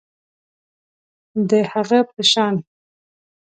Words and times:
د 1.49 1.51
هغه 1.71 1.99
چا 2.03 2.07
په 2.11 2.21
شان 2.31 2.55